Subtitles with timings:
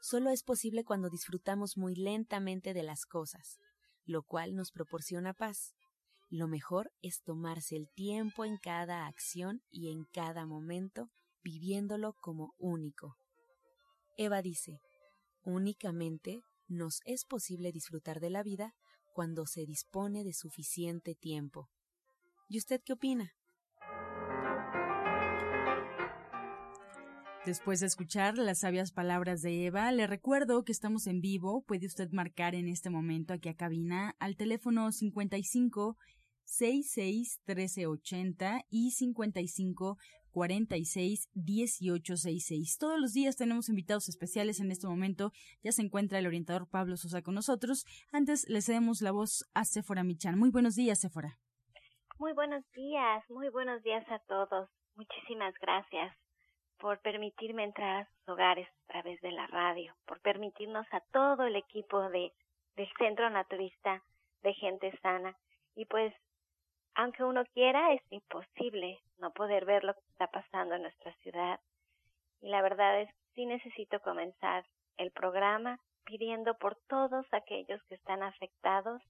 [0.00, 3.58] solo es posible cuando disfrutamos muy lentamente de las cosas,
[4.04, 5.74] lo cual nos proporciona paz.
[6.28, 11.10] Lo mejor es tomarse el tiempo en cada acción y en cada momento,
[11.42, 13.16] viviéndolo como único.
[14.16, 14.80] Eva dice,
[15.42, 18.74] únicamente nos es posible disfrutar de la vida
[19.12, 21.68] cuando se dispone de suficiente tiempo.
[22.48, 23.32] ¿Y usted qué opina?
[27.46, 31.64] Después de escuchar las sabias palabras de Eva, le recuerdo que estamos en vivo.
[31.66, 35.96] Puede usted marcar en este momento aquí a cabina al teléfono 55
[36.44, 39.96] 66 1380 y 55
[40.32, 42.76] 46 1866.
[42.76, 45.32] Todos los días tenemos invitados especiales en este momento.
[45.62, 47.86] Ya se encuentra el orientador Pablo Sosa con nosotros.
[48.12, 50.38] Antes le cedemos la voz a Sephora Michan.
[50.38, 51.38] Muy buenos días, Sephora.
[52.18, 54.68] Muy buenos días, muy buenos días a todos.
[54.94, 56.14] Muchísimas gracias
[56.80, 61.44] por permitirme entrar a sus hogares a través de la radio, por permitirnos a todo
[61.44, 62.32] el equipo de,
[62.76, 64.02] del Centro Naturista
[64.42, 65.36] de Gente Sana.
[65.76, 66.14] Y pues,
[66.94, 71.60] aunque uno quiera, es imposible no poder ver lo que está pasando en nuestra ciudad.
[72.40, 74.64] Y la verdad es que sí necesito comenzar
[74.96, 79.02] el programa pidiendo por todos aquellos que están afectados,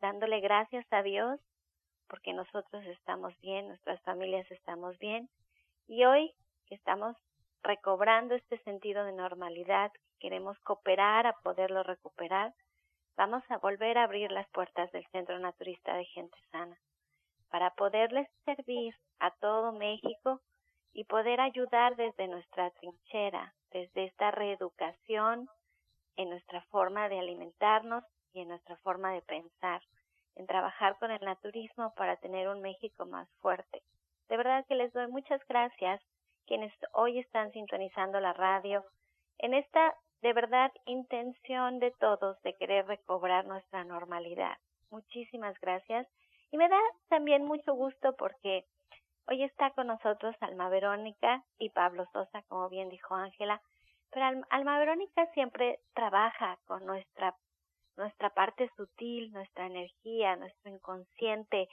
[0.00, 1.40] dándole gracias a Dios
[2.08, 5.28] porque nosotros estamos bien, nuestras familias estamos bien.
[5.86, 7.16] Y hoy que estamos
[7.62, 12.54] recobrando este sentido de normalidad, queremos cooperar a poderlo recuperar,
[13.16, 16.78] vamos a volver a abrir las puertas del Centro Naturista de Gente Sana
[17.50, 20.40] para poderles servir a todo México
[20.92, 25.48] y poder ayudar desde nuestra trinchera, desde esta reeducación
[26.16, 29.82] en nuestra forma de alimentarnos y en nuestra forma de pensar,
[30.36, 33.82] en trabajar con el naturismo para tener un México más fuerte.
[34.28, 36.00] De verdad que les doy muchas gracias
[36.46, 38.84] quienes hoy están sintonizando la radio,
[39.38, 44.56] en esta de verdad intención de todos de querer recobrar nuestra normalidad.
[44.90, 46.06] Muchísimas gracias.
[46.50, 46.78] Y me da
[47.08, 48.64] también mucho gusto porque
[49.26, 53.60] hoy está con nosotros Alma Verónica y Pablo Sosa, como bien dijo Ángela.
[54.10, 57.34] Pero Alma Verónica siempre trabaja con nuestra,
[57.96, 61.68] nuestra parte sutil, nuestra energía, nuestro inconsciente.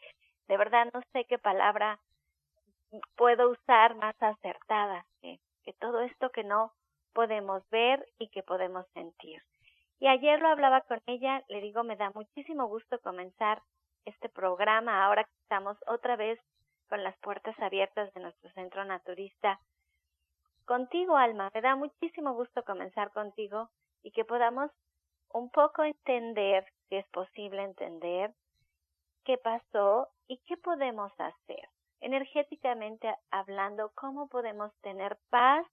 [0.47, 1.99] De verdad no sé qué palabra
[3.15, 6.73] puedo usar más acertada que, que todo esto que no
[7.13, 9.41] podemos ver y que podemos sentir.
[9.99, 13.61] Y ayer lo hablaba con ella, le digo, me da muchísimo gusto comenzar
[14.05, 16.39] este programa ahora que estamos otra vez
[16.89, 19.59] con las puertas abiertas de nuestro centro naturista.
[20.65, 23.69] Contigo, Alma, me da muchísimo gusto comenzar contigo
[24.03, 24.71] y que podamos
[25.33, 28.33] un poco entender, si es posible entender,
[29.23, 31.69] qué pasó y qué podemos hacer
[32.01, 35.65] energéticamente hablando, cómo podemos tener paz,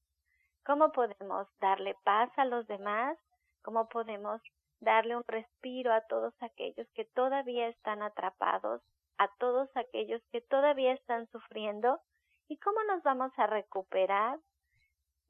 [0.64, 3.18] cómo podemos darle paz a los demás,
[3.62, 4.40] cómo podemos
[4.80, 8.82] darle un respiro a todos aquellos que todavía están atrapados,
[9.16, 12.00] a todos aquellos que todavía están sufriendo
[12.48, 14.38] y cómo nos vamos a recuperar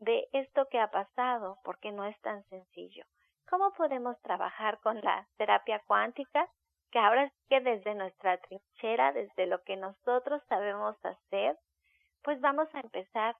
[0.00, 3.04] de esto que ha pasado, porque no es tan sencillo.
[3.48, 6.48] ¿Cómo podemos trabajar con la terapia cuántica?
[6.90, 11.58] Que ahora que desde nuestra trinchera, desde lo que nosotros sabemos hacer,
[12.22, 13.36] pues vamos a empezar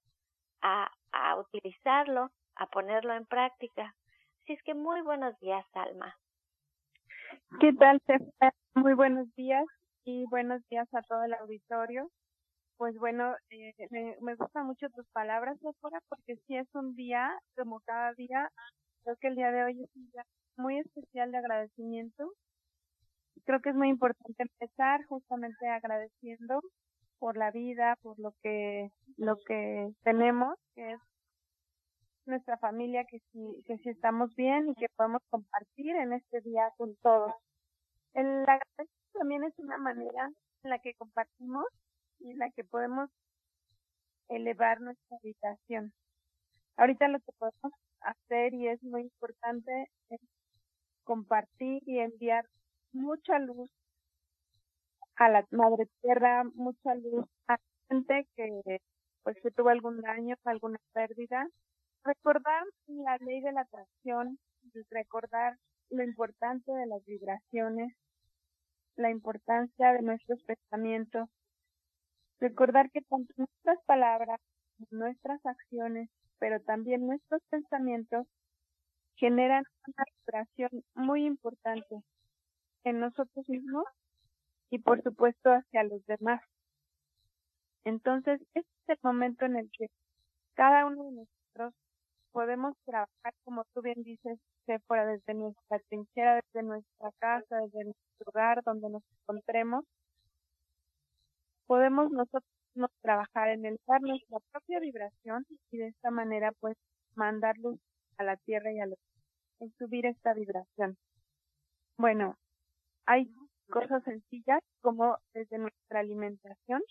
[0.61, 3.95] a, a utilizarlo, a ponerlo en práctica.
[4.43, 6.17] Así es que muy buenos días, Alma.
[7.61, 8.01] ¿Qué tal,
[8.75, 9.65] Muy buenos días
[10.05, 12.11] y buenos días a todo el auditorio.
[12.77, 17.37] Pues bueno, eh, me, me gustan mucho tus palabras, doctora, porque sí es un día,
[17.57, 18.51] como cada día,
[19.03, 20.25] creo que el día de hoy es un día
[20.57, 22.33] muy especial de agradecimiento
[23.45, 26.61] creo que es muy importante empezar justamente agradeciendo
[27.19, 31.01] por la vida, por lo que lo que tenemos, que es
[32.27, 36.73] nuestra familia, que si que si estamos bien y que podemos compartir en este día
[36.77, 37.33] con todos.
[38.15, 40.31] El agradecimiento también es una manera
[40.63, 41.67] en la que compartimos
[42.21, 43.11] y en la que podemos
[44.29, 45.93] elevar nuestra habitación.
[46.77, 50.21] Ahorita lo que podemos hacer y es muy importante es
[51.05, 52.45] compartir y enviar
[52.93, 53.71] mucha luz
[55.17, 58.81] a la madre tierra, mucha luz a la gente que
[59.23, 61.47] pues que tuvo algún daño, alguna pérdida.
[62.05, 64.39] Recordar la ley de la atracción,
[64.91, 65.59] recordar
[65.91, 67.95] lo importante de las vibraciones,
[68.97, 71.29] la importancia de nuestros pensamientos,
[72.41, 74.41] recordar que tanto nuestras palabras,
[74.91, 76.09] nuestras acciones,
[76.39, 78.27] pero también nuestros pensamientos
[79.17, 82.03] generan una vibración muy importante
[82.85, 83.85] en nosotros mismos
[84.71, 86.43] y por supuesto hacia los demás.
[87.85, 89.87] Entonces, este es el momento en el que
[90.55, 91.75] cada uno de nosotros
[92.33, 94.39] podemos trabajar, como tú bien dices,
[94.87, 99.85] fuera desde nuestra trinchera, desde nuestra casa, desde nuestro hogar, donde nos encontremos.
[101.67, 102.45] Podemos nosotros
[103.01, 106.77] trabajar en el dar nuestra propia vibración y de esta manera pues
[107.15, 107.81] mandar luz
[108.19, 108.99] a la tierra y a los
[109.61, 110.97] en subir esta vibración.
[111.97, 112.37] Bueno,
[113.09, 113.27] hay
[113.71, 116.83] cosas sencillas como desde nuestra alimentación.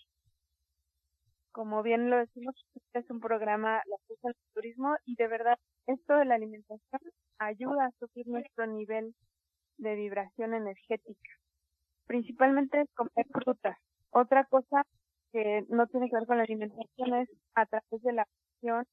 [1.52, 5.56] Como bien lo decimos, este es un programa, la del turismo, y de verdad
[5.86, 7.00] esto de la alimentación
[7.38, 9.14] ayuda a subir nuestro nivel
[9.76, 11.30] de vibración energética.
[12.06, 13.76] Principalmente comer frutas.
[14.10, 14.82] Otra cosa
[15.32, 18.84] que no tiene que ver con la alimentación es a través de la acción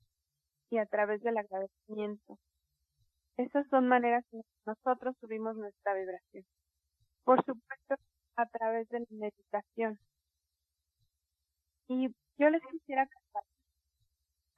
[0.70, 2.38] y a través del agradecimiento.
[3.38, 6.46] Esas son maneras en que nosotros subimos nuestra vibración.
[7.26, 7.96] Por supuesto,
[8.38, 10.00] a través de la meditación.
[11.88, 12.08] Y
[12.38, 13.44] yo les quisiera contar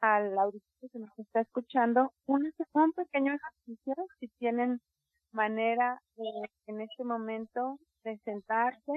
[0.01, 4.79] al auditorio que nos está escuchando un, un pequeño ejercicio si tienen
[5.31, 6.01] manera
[6.67, 8.91] en este momento de sentarse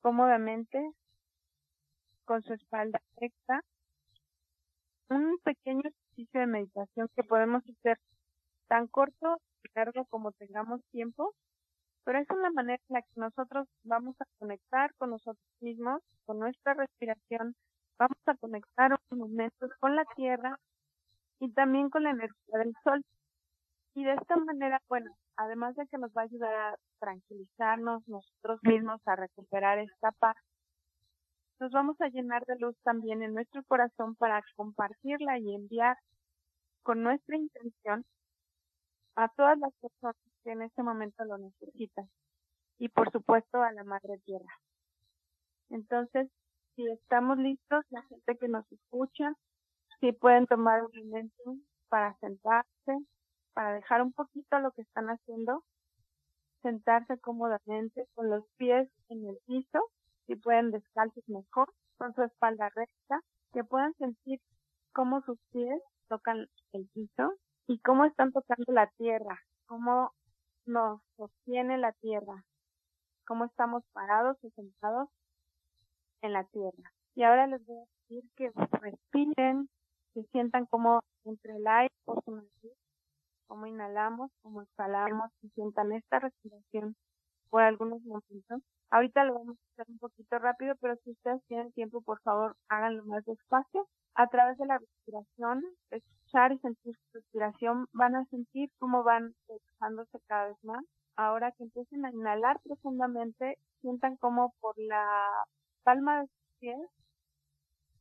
[0.00, 0.90] cómodamente
[2.24, 3.62] con su espalda recta
[5.10, 7.98] un pequeño ejercicio de meditación que podemos hacer
[8.68, 11.34] tan corto y largo como tengamos tiempo,
[12.08, 16.38] pero es una manera en la que nosotros vamos a conectar con nosotros mismos, con
[16.38, 17.54] nuestra respiración,
[17.98, 20.58] vamos a conectar unos momentos con la tierra
[21.38, 23.04] y también con la energía del sol.
[23.94, 28.58] Y de esta manera, bueno, además de que nos va a ayudar a tranquilizarnos nosotros
[28.62, 30.36] mismos, a recuperar esta paz,
[31.60, 35.98] nos vamos a llenar de luz también en nuestro corazón para compartirla y enviar
[36.82, 38.06] con nuestra intención
[39.14, 42.08] a todas las personas que en este momento lo necesitan
[42.78, 44.60] y por supuesto a la Madre Tierra.
[45.70, 46.30] Entonces,
[46.74, 49.34] si estamos listos, la gente que nos escucha,
[50.00, 51.56] si pueden tomar un momento
[51.88, 52.98] para sentarse,
[53.52, 55.64] para dejar un poquito lo que están haciendo,
[56.62, 59.80] sentarse cómodamente con los pies en el piso,
[60.26, 63.20] si pueden descalzos mejor, con su espalda recta,
[63.52, 64.40] que puedan sentir
[64.92, 67.34] cómo sus pies tocan el piso
[67.66, 70.12] y cómo están tocando la tierra, cómo
[70.68, 72.44] nos sostiene la tierra,
[73.26, 75.08] cómo estamos parados o sentados
[76.22, 76.92] en la tierra.
[77.14, 79.68] Y ahora les voy a decir que respiren,
[80.14, 82.78] que sientan como entre el aire por su nariz,
[83.46, 86.94] como inhalamos, como exhalamos, que sientan esta respiración
[87.50, 88.62] por algunos momentos.
[88.90, 92.56] Ahorita lo vamos a hacer un poquito rápido, pero si ustedes tienen tiempo, por favor,
[92.68, 93.88] háganlo más despacio.
[94.14, 95.64] A través de la respiración,
[96.52, 100.84] y sentir su respiración, van a sentir cómo van dejándose cada vez más.
[101.16, 105.06] Ahora que empiecen a inhalar profundamente, sientan como por la
[105.84, 106.90] palma de sus pies,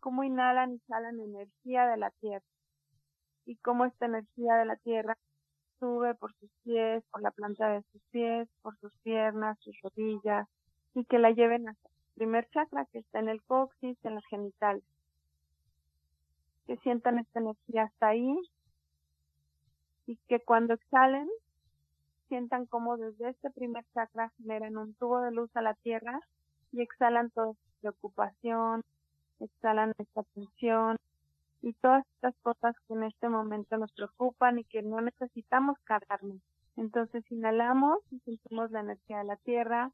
[0.01, 2.45] cómo inhalan y salen energía de la tierra
[3.45, 5.17] y cómo esta energía de la tierra
[5.79, 10.47] sube por sus pies, por la planta de sus pies, por sus piernas, sus rodillas,
[10.93, 14.25] y que la lleven hasta el primer chakra que está en el coxis, en los
[14.25, 14.83] genitales.
[16.67, 18.37] Que sientan esta energía hasta ahí
[20.05, 21.27] y que cuando exhalen
[22.27, 26.19] sientan como desde este primer chakra generan un tubo de luz a la tierra
[26.71, 28.83] y exhalan toda su preocupación,
[29.39, 30.97] exhalan esta tensión
[31.61, 36.41] y todas estas cosas que en este momento nos preocupan y que no necesitamos cargarnos.
[36.75, 39.91] Entonces inhalamos y sentimos la energía de la tierra,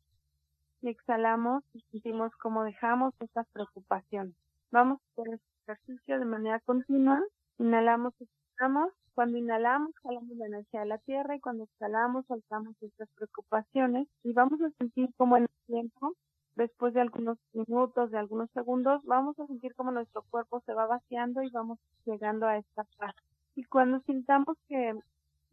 [0.84, 4.36] y exhalamos y sentimos cómo dejamos estas preocupaciones.
[4.70, 7.22] Vamos a hacer ejercicio de manera continua.
[7.58, 8.94] Inhalamos exhalamos.
[9.14, 14.34] Cuando inhalamos, jalamos la energía de la tierra y cuando exhalamos, soltamos estas preocupaciones y
[14.34, 16.14] vamos a sentir como en el tiempo,
[16.56, 20.88] después de algunos minutos, de algunos segundos, vamos a sentir como nuestro cuerpo se va
[20.88, 23.14] vaciando y vamos llegando a esta paz.
[23.56, 25.00] Y cuando sintamos que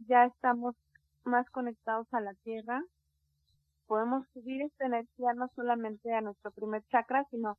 [0.09, 0.75] ya estamos
[1.25, 2.83] más conectados a la tierra,
[3.87, 7.59] podemos subir esta energía no solamente a nuestro primer chakra, sino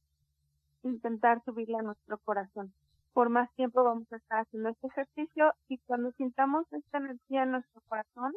[0.84, 2.74] intentar subirla a nuestro corazón.
[3.14, 7.52] Por más tiempo vamos a estar haciendo este ejercicio y cuando sintamos esta energía en
[7.52, 8.34] nuestro corazón,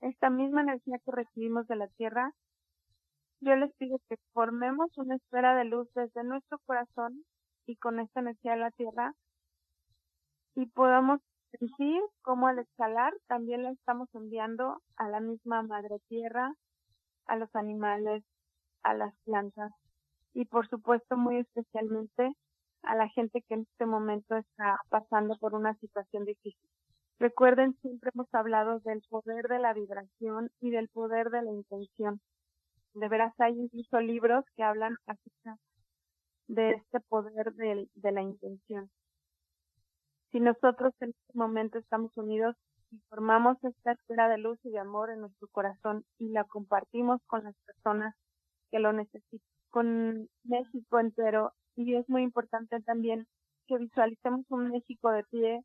[0.00, 2.32] esta misma energía que recibimos de la tierra,
[3.40, 7.24] yo les pido que formemos una esfera de luz desde nuestro corazón
[7.66, 9.14] y con esta energía de la tierra
[10.54, 11.20] y podamos
[11.58, 16.54] sentir cómo al exhalar también la estamos enviando a la misma madre tierra,
[17.26, 18.22] a los animales,
[18.82, 19.72] a las plantas
[20.34, 22.34] y por supuesto muy especialmente
[22.82, 26.68] a la gente que en este momento está pasando por una situación difícil.
[27.18, 32.20] Recuerden, siempre hemos hablado del poder de la vibración y del poder de la intención.
[32.92, 35.56] De veras hay incluso libros que hablan acerca
[36.48, 38.90] de este poder de, de la intención.
[40.32, 42.56] Si nosotros en este momento estamos unidos
[42.90, 47.20] y formamos esta esfera de luz y de amor en nuestro corazón y la compartimos
[47.26, 48.14] con las personas
[48.70, 53.26] que lo necesitan, con México entero, y es muy importante también
[53.66, 55.64] que visualicemos un México de pie,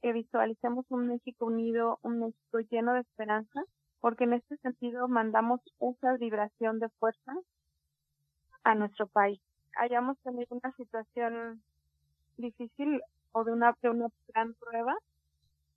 [0.00, 3.60] que visualicemos un México unido, un México lleno de esperanza,
[3.98, 7.32] porque en este sentido mandamos esa vibración de fuerza
[8.62, 9.40] a nuestro país.
[9.76, 11.60] Hayamos tenido una situación
[12.36, 13.00] difícil
[13.32, 14.94] o de una, una gran prueba,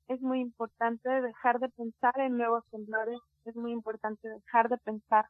[0.10, 5.26] es muy importante dejar de pensar en nuevos temblores, es muy importante dejar de pensar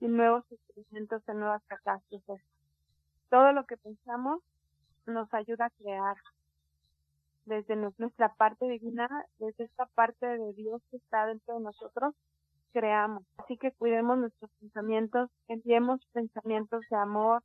[0.00, 2.42] en nuevos experimentos, en nuevas catástrofes.
[3.30, 4.42] Todo lo que pensamos
[5.06, 6.16] nos ayuda a crear
[7.44, 12.14] desde nuestra parte divina, desde esta parte de Dios que está dentro de nosotros,
[12.72, 13.24] creamos.
[13.38, 17.42] Así que cuidemos nuestros pensamientos, enviemos pensamientos de amor,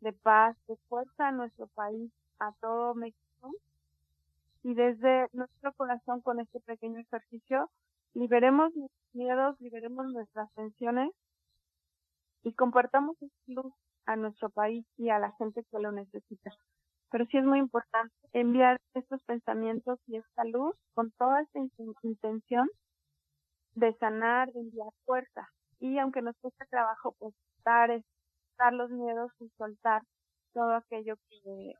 [0.00, 3.52] de paz, de fuerza a nuestro país, a todo México.
[4.62, 7.70] Y desde nuestro corazón con este pequeño ejercicio,
[8.14, 11.10] liberemos nuestros miedos, liberemos nuestras tensiones
[12.44, 13.72] y compartamos esta luz
[14.06, 16.50] a nuestro país y a la gente que lo necesita.
[17.10, 21.58] Pero sí es muy importante enviar estos pensamientos y esta luz con toda esta
[22.02, 22.68] intención
[23.74, 25.48] de sanar, de enviar fuerza.
[25.80, 27.34] Y aunque nos cuesta trabajo, pues
[27.64, 28.02] dar,
[28.58, 30.02] dar los miedos y soltar
[30.52, 31.72] todo aquello que,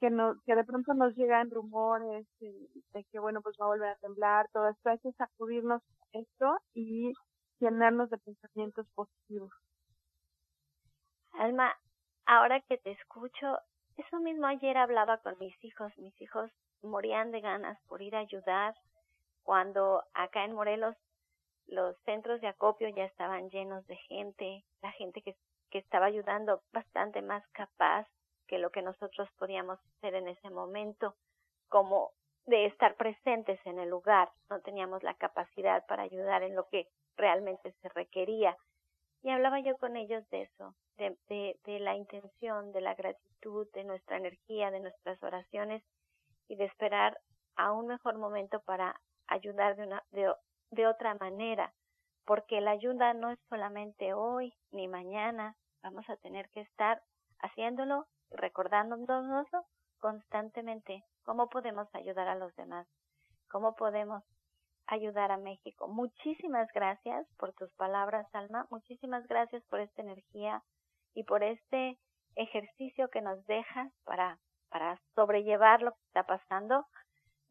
[0.00, 3.90] que, no, que de pronto nos llegan rumores de, que, bueno, pues va a volver
[3.90, 7.12] a temblar, todo esto, hay que sacudirnos esto y
[7.60, 9.52] llenarnos de pensamientos positivos.
[11.38, 11.76] Alma,
[12.24, 13.58] ahora que te escucho,
[13.96, 16.50] eso mismo ayer hablaba con mis hijos, mis hijos
[16.82, 18.74] morían de ganas por ir a ayudar
[19.42, 20.96] cuando acá en Morelos
[21.66, 25.36] los centros de acopio ya estaban llenos de gente, la gente que,
[25.70, 28.06] que estaba ayudando bastante más capaz
[28.46, 31.16] que lo que nosotros podíamos hacer en ese momento,
[31.68, 32.12] como
[32.46, 34.30] de estar presentes en el lugar.
[34.48, 38.56] No teníamos la capacidad para ayudar en lo que realmente se requería.
[39.22, 41.16] Y hablaba yo con ellos de eso, de,
[41.64, 45.82] de, la intención, de la gratitud, de nuestra energía, de nuestras oraciones
[46.48, 47.18] y de esperar
[47.56, 50.32] a un mejor momento para ayudar de, una, de,
[50.70, 51.72] de otra manera,
[52.24, 57.02] porque la ayuda no es solamente hoy ni mañana, vamos a tener que estar
[57.40, 59.46] haciéndolo recordándonos
[59.98, 62.86] constantemente cómo podemos ayudar a los demás,
[63.48, 64.22] cómo podemos
[64.86, 65.88] ayudar a México.
[65.88, 68.66] Muchísimas gracias por tus palabras, Alma.
[68.70, 70.62] Muchísimas gracias por esta energía
[71.16, 71.98] y por este
[72.36, 76.86] ejercicio que nos dejas para, para sobrellevar lo que está pasando.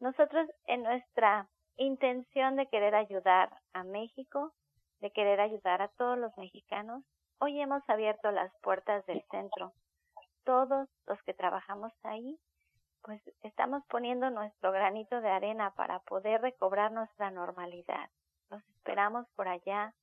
[0.00, 4.54] Nosotros en nuestra intención de querer ayudar a México,
[5.00, 7.04] de querer ayudar a todos los mexicanos,
[7.38, 9.72] hoy hemos abierto las puertas del centro.
[10.44, 12.38] Todos los que trabajamos ahí
[13.02, 18.10] pues estamos poniendo nuestro granito de arena para poder recobrar nuestra normalidad.
[18.50, 19.94] Los esperamos por allá.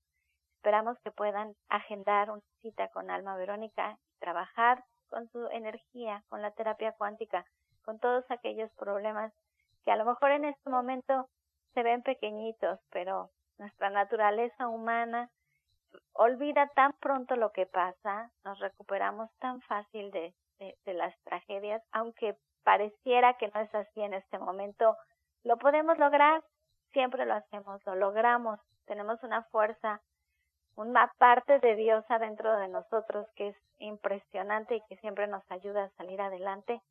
[0.64, 6.52] Esperamos que puedan agendar una cita con Alma Verónica trabajar con su energía, con la
[6.52, 7.46] terapia cuántica,
[7.84, 9.34] con todos aquellos problemas
[9.84, 11.28] que a lo mejor en este momento
[11.74, 15.30] se ven pequeñitos, pero nuestra naturaleza humana
[16.14, 21.84] olvida tan pronto lo que pasa, nos recuperamos tan fácil de, de, de las tragedias,
[21.92, 24.96] aunque pareciera que no es así en este momento,
[25.44, 26.42] lo podemos lograr,
[26.94, 30.02] siempre lo hacemos, lo logramos, tenemos una fuerza,
[30.76, 35.86] una parte de Dios adentro de nosotros que es impresionante y que siempre nos ayuda
[35.86, 36.82] a salir adelante,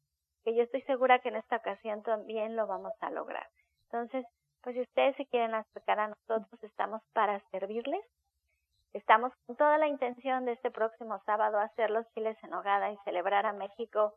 [0.45, 3.47] que yo estoy segura que en esta ocasión también lo vamos a lograr.
[3.85, 4.27] Entonces,
[4.63, 8.05] pues si ustedes se quieren acercar a nosotros, estamos para servirles.
[8.93, 12.97] Estamos con toda la intención de este próximo sábado hacer los chiles en hogada y
[13.05, 14.15] celebrar a México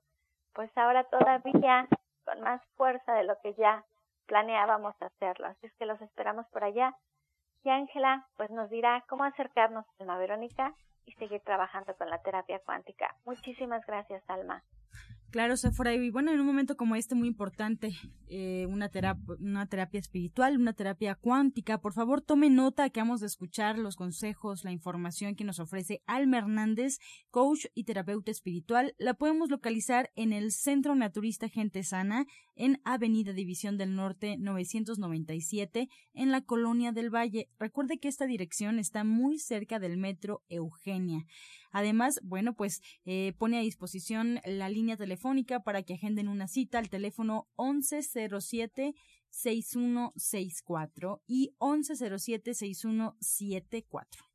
[0.56, 1.88] pues ahora todavía
[2.24, 3.84] con más fuerza de lo que ya
[4.26, 5.48] planeábamos hacerlo.
[5.48, 6.96] Así es que los esperamos por allá.
[7.66, 10.76] Y Ángela, pues nos dirá cómo acercarnos a Alma Verónica
[11.08, 13.16] y seguir trabajando con la terapia cuántica.
[13.26, 14.62] Muchísimas gracias, Alma.
[15.36, 15.94] Claro, Sephora.
[15.94, 17.92] Y bueno, en un momento como este muy importante,
[18.30, 23.78] eh, una, terapia, espiritual, una terapia cuántica, por favor tome nota que vamos a escuchar
[23.78, 27.00] los consejos, la información que nos ofrece Alma Hernández,
[27.32, 28.96] coach y terapeuta espiritual.
[28.98, 35.90] La podemos localizar en el Centro Naturista Gente Sana, en Avenida División del Norte 997,
[36.14, 37.50] en la Colonia del Valle.
[37.60, 41.26] Recuerde que esta dirección está muy cerca del Metro Eugenia.
[41.72, 45.25] Además, bueno, pues eh, pone a disposición la línea telefónica
[45.64, 48.94] para que agenden una cita al teléfono 1107
[49.30, 54.35] 6164 y 1107 6174.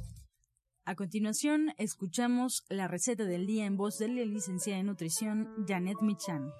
[0.91, 5.95] A continuación, escuchamos la receta del día en voz de la licenciada en nutrición Janet
[6.01, 6.51] Michan.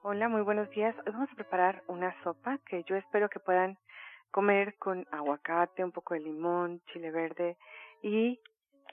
[0.00, 0.96] Hola, muy buenos días.
[1.04, 3.76] Hoy vamos a preparar una sopa que yo espero que puedan
[4.30, 7.58] comer con aguacate, un poco de limón, chile verde
[8.00, 8.40] y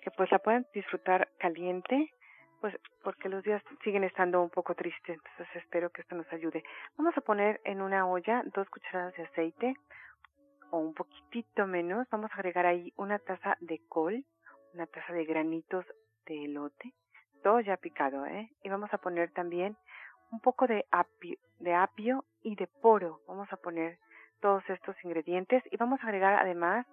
[0.06, 2.12] que pues la puedan disfrutar caliente,
[2.60, 2.74] pues
[3.04, 6.64] porque los días siguen estando un poco tristes, entonces espero que esto nos ayude.
[6.98, 9.76] Vamos a poner en una olla dos cucharadas de aceite
[10.72, 14.26] o un poquitito menos, vamos a agregar ahí una taza de col,
[14.74, 15.86] una taza de granitos
[16.26, 16.94] de elote,
[17.44, 18.50] todo ya picado, ¿eh?
[18.64, 19.78] Y vamos a poner también
[20.32, 23.22] un poco de apio, de apio y de poro.
[23.28, 24.00] Vamos a poner
[24.42, 26.88] todos estos ingredientes y vamos a agregar además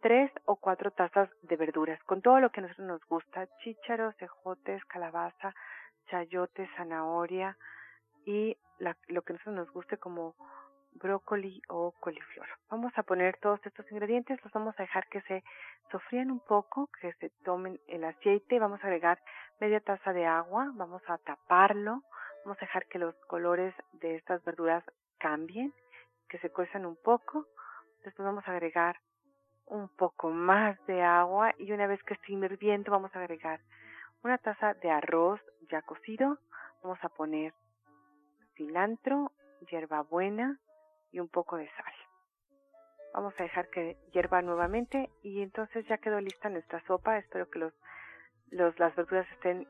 [0.00, 4.14] tres o cuatro tazas de verduras, con todo lo que a nosotros nos gusta, chícharos,
[4.20, 5.54] ejotes, calabaza,
[6.10, 7.56] chayote, zanahoria
[8.24, 10.34] y lo que a nosotros nos guste como
[10.92, 12.46] brócoli o coliflor.
[12.70, 15.44] Vamos a poner todos estos ingredientes, los vamos a dejar que se
[15.90, 19.18] sofrían un poco, que se tomen el aceite, vamos a agregar
[19.60, 22.02] media taza de agua, vamos a taparlo,
[22.44, 24.84] vamos a dejar que los colores de estas verduras
[25.18, 25.72] cambien,
[26.28, 27.46] que se cuezan un poco,
[28.04, 28.96] después vamos a agregar
[29.68, 33.60] un poco más de agua y una vez que esté hirviendo vamos a agregar
[34.22, 36.38] una taza de arroz ya cocido,
[36.82, 37.54] vamos a poner
[38.56, 39.32] cilantro,
[39.70, 40.58] hierbabuena
[41.12, 41.92] y un poco de sal.
[43.14, 47.18] Vamos a dejar que hierva nuevamente y entonces ya quedó lista nuestra sopa.
[47.18, 47.72] Espero que los,
[48.50, 49.66] las verduras estén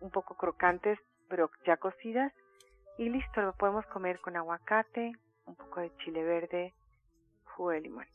[0.00, 2.32] un poco crocantes, pero ya cocidas
[2.98, 5.12] y listo, lo podemos comer con aguacate,
[5.46, 6.74] un poco de chile verde,
[7.56, 8.06] jugo de limón.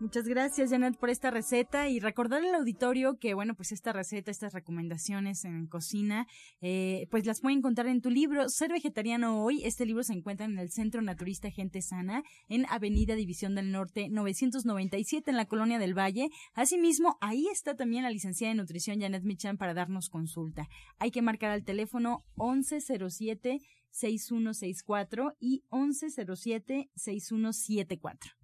[0.00, 4.32] Muchas gracias, Janet, por esta receta y recordar al auditorio que, bueno, pues esta receta,
[4.32, 6.26] estas recomendaciones en cocina,
[6.60, 9.62] eh, pues las pueden encontrar en tu libro Ser Vegetariano Hoy.
[9.64, 14.08] Este libro se encuentra en el Centro Naturista Gente Sana, en Avenida División del Norte
[14.08, 16.28] 997, en la Colonia del Valle.
[16.54, 20.68] Asimismo, ahí está también la licenciada de nutrición Janet Michan para darnos consulta.
[20.98, 28.43] Hay que marcar al teléfono 1107 6164 y 1107 6174.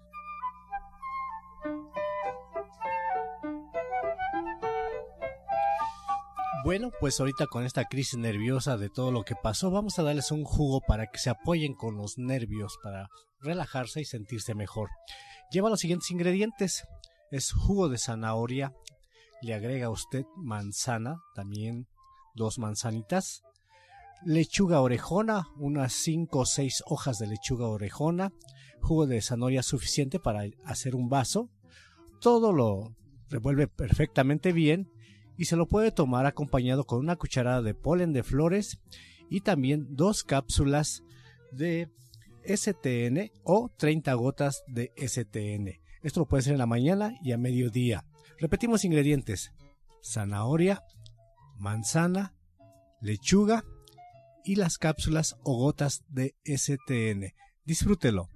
[6.63, 10.31] Bueno, pues ahorita con esta crisis nerviosa de todo lo que pasó, vamos a darles
[10.31, 14.89] un jugo para que se apoyen con los nervios, para relajarse y sentirse mejor.
[15.51, 16.83] Lleva los siguientes ingredientes.
[17.31, 18.75] Es jugo de zanahoria,
[19.41, 21.87] le agrega usted manzana, también
[22.35, 23.41] dos manzanitas,
[24.23, 28.33] lechuga orejona, unas 5 o 6 hojas de lechuga orejona,
[28.81, 31.49] jugo de zanahoria suficiente para hacer un vaso.
[32.19, 32.95] Todo lo
[33.29, 34.91] revuelve perfectamente bien
[35.37, 38.79] y se lo puede tomar acompañado con una cucharada de polen de flores
[39.29, 41.03] y también dos cápsulas
[41.51, 41.89] de
[42.45, 45.79] STN o 30 gotas de STN.
[46.01, 48.05] Esto lo puede hacer en la mañana y a mediodía.
[48.39, 49.51] Repetimos ingredientes.
[50.03, 50.81] Zanahoria,
[51.57, 52.35] manzana,
[53.01, 53.63] lechuga
[54.43, 57.33] y las cápsulas o gotas de STN.
[57.65, 58.29] Disfrútelo.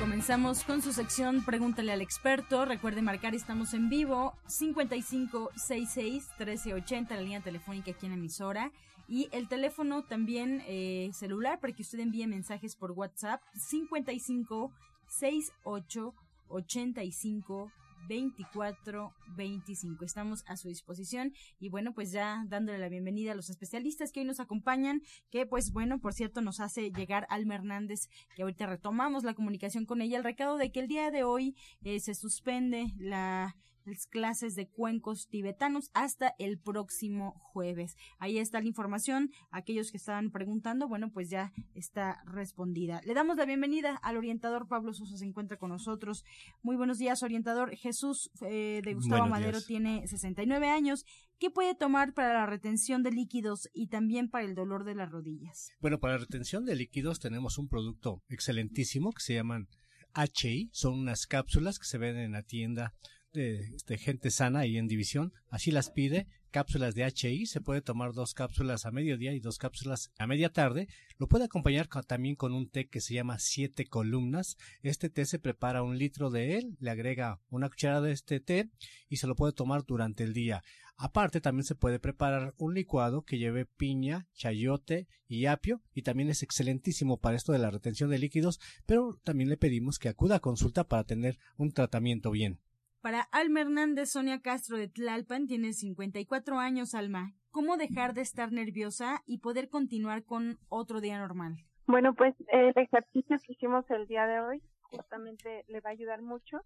[0.00, 2.64] Comenzamos con su sección Pregúntale al experto.
[2.64, 8.72] Recuerde marcar, estamos en vivo 5566-1380, la línea telefónica aquí en emisora.
[9.08, 16.14] Y el teléfono también eh, celular para que usted envíe mensajes por WhatsApp 5568
[16.48, 17.70] 85
[18.08, 20.04] 24 25.
[20.04, 24.20] Estamos a su disposición y bueno, pues ya dándole la bienvenida a los especialistas que
[24.20, 28.66] hoy nos acompañan, que pues bueno, por cierto, nos hace llegar Alma Hernández, que ahorita
[28.66, 32.14] retomamos la comunicación con ella, el recado de que el día de hoy eh, se
[32.14, 37.96] suspende la las clases de cuencos tibetanos hasta el próximo jueves.
[38.18, 39.30] Ahí está la información.
[39.50, 43.00] Aquellos que estaban preguntando, bueno, pues ya está respondida.
[43.04, 46.24] Le damos la bienvenida al orientador Pablo Sosa, se encuentra con nosotros.
[46.62, 47.74] Muy buenos días, orientador.
[47.76, 51.04] Jesús eh, de Gustavo Madero tiene 69 años.
[51.38, 55.10] ¿Qué puede tomar para la retención de líquidos y también para el dolor de las
[55.10, 55.70] rodillas?
[55.80, 59.68] Bueno, para la retención de líquidos tenemos un producto excelentísimo que se llaman
[60.14, 60.70] HI.
[60.72, 62.94] Son unas cápsulas que se ven en la tienda
[63.36, 68.12] de, gente sana ahí en división, así las pide, cápsulas de HI, se puede tomar
[68.12, 72.52] dos cápsulas a mediodía y dos cápsulas a media tarde, lo puede acompañar también con
[72.52, 76.76] un té que se llama siete columnas, este té se prepara un litro de él,
[76.80, 78.70] le agrega una cucharada de este té
[79.08, 80.62] y se lo puede tomar durante el día.
[80.98, 86.30] Aparte también se puede preparar un licuado que lleve piña, chayote y apio y también
[86.30, 90.36] es excelentísimo para esto de la retención de líquidos, pero también le pedimos que acuda
[90.36, 92.60] a consulta para tener un tratamiento bien.
[93.06, 97.34] Para Alma Hernández, Sonia Castro de Tlalpan tiene 54 años, Alma.
[97.52, 101.54] ¿Cómo dejar de estar nerviosa y poder continuar con otro día normal?
[101.86, 106.20] Bueno, pues el ejercicio que hicimos el día de hoy justamente le va a ayudar
[106.20, 106.62] mucho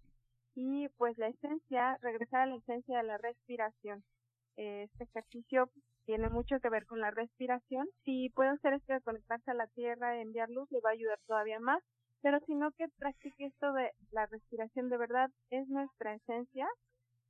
[0.55, 4.03] y pues la esencia, regresar a la esencia de la respiración.
[4.55, 5.69] Este ejercicio
[6.07, 7.87] tiene mucho que ver con la respiración.
[8.03, 11.59] Si puede hacer esto conectarse a la tierra, enviar luz, le va a ayudar todavía
[11.59, 11.83] más
[12.21, 16.67] pero sino que practique esto de la respiración de verdad es nuestra esencia,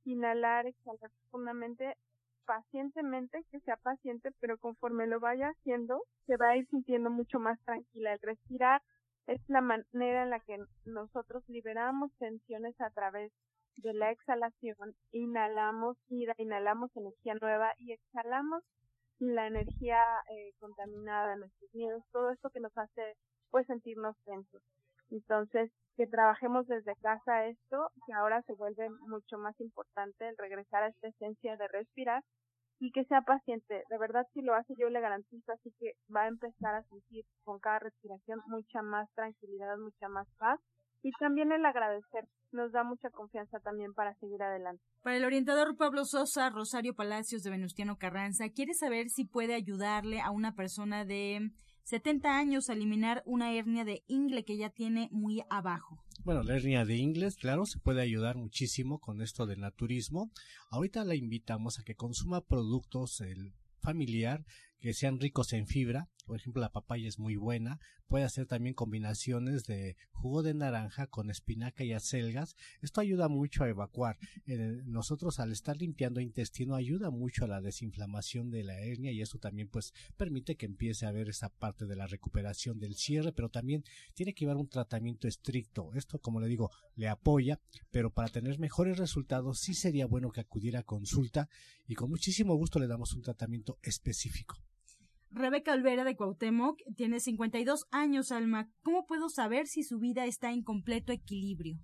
[0.04, 1.96] inhalar, exhalar profundamente,
[2.44, 7.38] pacientemente, que sea paciente, pero conforme lo vaya haciendo, se va a ir sintiendo mucho
[7.38, 8.12] más tranquila.
[8.12, 8.82] El respirar
[9.26, 13.32] es la manera en la que nosotros liberamos tensiones a través
[13.76, 18.62] de la exhalación, inhalamos ira, inhalamos energía nueva y exhalamos
[19.18, 23.16] la energía eh, contaminada, nuestros miedos, todo esto que nos hace
[23.50, 24.62] pues sentirnos tensos.
[25.12, 30.82] Entonces, que trabajemos desde casa esto, que ahora se vuelve mucho más importante el regresar
[30.82, 32.22] a esta esencia de respirar
[32.80, 33.84] y que sea paciente.
[33.90, 37.24] De verdad, si lo hace, yo le garantizo, así que va a empezar a sentir
[37.44, 40.58] con cada respiración mucha más tranquilidad, mucha más paz.
[41.02, 44.82] Y también el agradecer nos da mucha confianza también para seguir adelante.
[45.02, 50.20] Para el orientador Pablo Sosa, Rosario Palacios de Venustiano Carranza, quiere saber si puede ayudarle
[50.20, 51.50] a una persona de
[51.84, 56.02] 70 años a eliminar una hernia de ingle que ya tiene muy abajo.
[56.24, 60.30] Bueno, la hernia de inglés, claro, se puede ayudar muchísimo con esto del naturismo.
[60.70, 64.44] Ahorita la invitamos a que consuma productos el familiar
[64.82, 68.74] que sean ricos en fibra, por ejemplo la papaya es muy buena, puede hacer también
[68.74, 74.18] combinaciones de jugo de naranja con espinaca y acelgas, esto ayuda mucho a evacuar.
[74.46, 79.22] Eh, nosotros al estar limpiando intestino ayuda mucho a la desinflamación de la hernia y
[79.22, 83.32] eso también pues permite que empiece a haber esa parte de la recuperación del cierre,
[83.32, 85.94] pero también tiene que llevar un tratamiento estricto.
[85.94, 87.60] Esto como le digo, le apoya,
[87.92, 91.48] pero para tener mejores resultados sí sería bueno que acudiera a consulta
[91.86, 94.56] y con muchísimo gusto le damos un tratamiento específico.
[95.34, 98.68] Rebeca Olvera de Cuauhtémoc tiene 52 años, Alma.
[98.82, 101.78] ¿Cómo puedo saber si su vida está en completo equilibrio?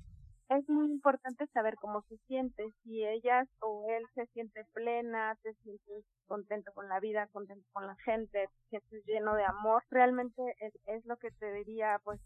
[0.51, 5.55] Es muy importante saber cómo se siente, si ella o él se siente plena, se
[5.63, 9.83] siente contento con la vida, contento con la gente, se siente lleno de amor.
[9.91, 10.43] Realmente
[10.87, 12.21] es, lo que te diría, pues,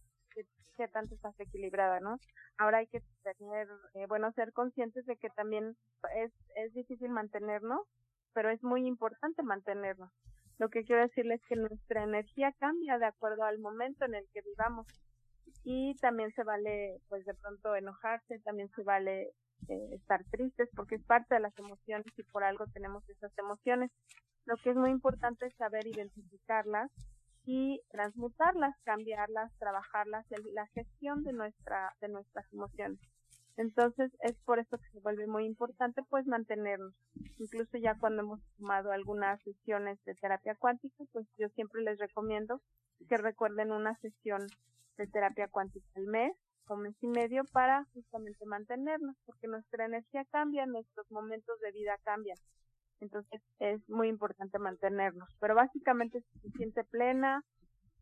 [0.77, 2.19] que, tanto estás equilibrada, ¿no?
[2.59, 5.77] Ahora hay que tener, eh, bueno, ser conscientes de que también
[6.17, 7.87] es, es difícil mantenernos,
[8.35, 10.11] pero es muy importante mantenernos.
[10.59, 14.27] Lo que quiero decirles es que nuestra energía cambia de acuerdo al momento en el
[14.33, 14.87] que vivamos.
[15.65, 19.33] Y también se vale, pues de pronto enojarse, también se vale
[19.69, 23.91] eh, estar tristes porque es parte de las emociones y por algo tenemos esas emociones.
[24.45, 26.91] Lo que es muy importante es saber identificarlas
[27.45, 33.01] y transmutarlas, cambiarlas, trabajarlas, la gestión de nuestra de nuestras emociones.
[33.57, 36.95] Entonces es por eso que se vuelve muy importante pues mantenernos.
[37.39, 42.61] Incluso ya cuando hemos tomado algunas sesiones de terapia cuántica, pues yo siempre les recomiendo
[43.09, 44.47] que recuerden una sesión
[44.97, 46.33] de terapia cuántica al mes
[46.69, 51.99] o mes y medio para justamente mantenernos, porque nuestra energía cambia, nuestros momentos de vida
[52.05, 52.39] cambian.
[53.01, 55.29] Entonces es muy importante mantenernos.
[55.41, 57.45] Pero básicamente si se siente plena,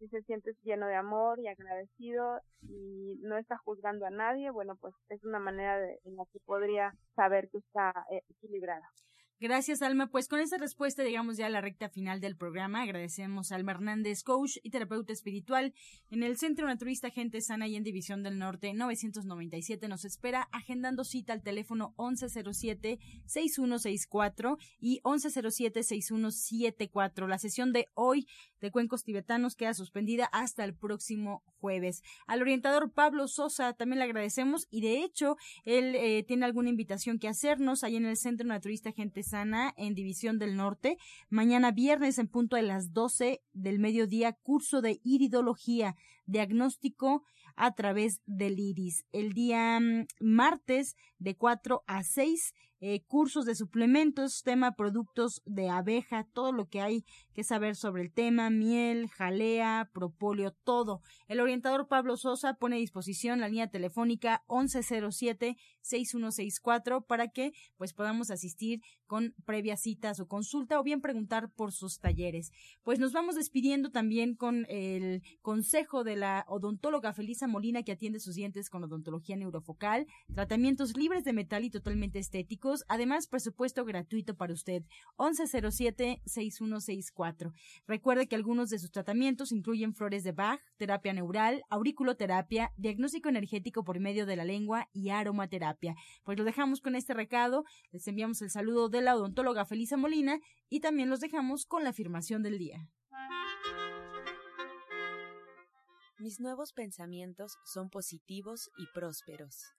[0.01, 4.77] si se siente lleno de amor y agradecido y no está juzgando a nadie, bueno,
[4.81, 8.89] pues es una manera de, en la que podría saber que está eh, equilibrada.
[9.43, 10.09] Gracias, Alma.
[10.09, 12.83] Pues con esta respuesta llegamos ya a la recta final del programa.
[12.83, 15.73] Agradecemos a Alma Hernández, coach y terapeuta espiritual
[16.11, 19.89] en el Centro Naturista Gente Sana y en División del Norte 997.
[19.89, 27.27] Nos espera agendando cita al teléfono 1107-6164 y 1107-6174.
[27.27, 28.27] La sesión de hoy
[28.61, 32.03] de Cuencos Tibetanos queda suspendida hasta el próximo jueves.
[32.27, 37.19] Al orientador Pablo Sosa también le agradecemos y de hecho él eh, tiene alguna invitación
[37.19, 40.99] que hacernos ahí en el Centro Naturista Gente Sana en División del Norte.
[41.29, 45.95] Mañana viernes en punto de las 12 del mediodía, curso de iridología,
[46.27, 47.23] diagnóstico
[47.55, 49.05] a través del iris.
[49.13, 55.69] El día mm, martes de 4 a 6 eh, cursos de suplementos, tema productos de
[55.69, 61.03] abeja, todo lo que hay que saber sobre el tema, miel, jalea, propóleo, todo.
[61.29, 68.31] El orientador Pablo Sosa pone a disposición la línea telefónica 1107-6164 para que pues podamos
[68.31, 72.51] asistir con previa cita o consulta o bien preguntar por sus talleres.
[72.83, 78.21] Pues nos vamos despidiendo también con el consejo de la odontóloga Felisa Molina que atiende
[78.21, 84.37] sus dientes con odontología neurofocal, tratamientos libres de metal y totalmente estéticos Además, presupuesto gratuito
[84.37, 84.85] para usted.
[85.19, 87.53] 1107-6164.
[87.87, 93.85] Recuerde que algunos de sus tratamientos incluyen flores de Bach, terapia neural, auriculoterapia, diagnóstico energético
[93.85, 95.95] por medio de la lengua y aromaterapia.
[96.25, 97.65] Pues lo dejamos con este recado.
[97.93, 101.91] Les enviamos el saludo de la odontóloga Felisa Molina y también los dejamos con la
[101.91, 102.89] afirmación del día.
[106.19, 109.73] Mis nuevos pensamientos son positivos y prósperos.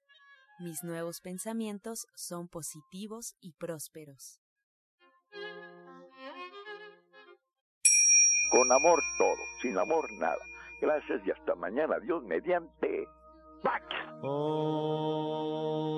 [0.62, 4.40] Mis nuevos pensamientos son positivos y prósperos.
[8.52, 10.38] Con amor todo, sin amor nada.
[10.80, 11.98] Gracias y hasta mañana.
[12.00, 13.08] Dios mediante.
[13.64, 13.86] ¡Pax!
[14.22, 15.91] Oh.